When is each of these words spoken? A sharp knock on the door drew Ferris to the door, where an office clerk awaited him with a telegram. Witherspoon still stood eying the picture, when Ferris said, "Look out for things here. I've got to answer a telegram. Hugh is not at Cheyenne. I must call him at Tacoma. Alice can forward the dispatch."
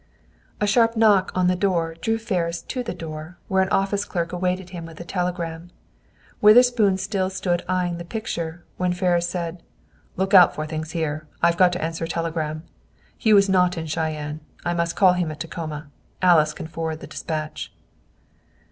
A 0.59 0.65
sharp 0.65 0.97
knock 0.97 1.31
on 1.35 1.45
the 1.45 1.55
door 1.55 1.93
drew 1.93 2.17
Ferris 2.17 2.63
to 2.63 2.81
the 2.81 2.95
door, 2.95 3.37
where 3.47 3.61
an 3.61 3.69
office 3.69 4.03
clerk 4.03 4.33
awaited 4.33 4.71
him 4.71 4.83
with 4.87 4.99
a 4.99 5.03
telegram. 5.03 5.69
Witherspoon 6.41 6.97
still 6.97 7.29
stood 7.29 7.61
eying 7.69 7.99
the 7.99 8.03
picture, 8.03 8.63
when 8.77 8.93
Ferris 8.93 9.27
said, 9.29 9.61
"Look 10.17 10.33
out 10.33 10.55
for 10.55 10.65
things 10.65 10.93
here. 10.93 11.27
I've 11.43 11.55
got 11.55 11.71
to 11.73 11.83
answer 11.83 12.05
a 12.05 12.09
telegram. 12.09 12.63
Hugh 13.15 13.37
is 13.37 13.47
not 13.47 13.77
at 13.77 13.91
Cheyenne. 13.91 14.39
I 14.65 14.73
must 14.73 14.95
call 14.95 15.13
him 15.13 15.29
at 15.29 15.39
Tacoma. 15.39 15.89
Alice 16.19 16.53
can 16.55 16.65
forward 16.65 17.01
the 17.01 17.05
dispatch." 17.05 17.71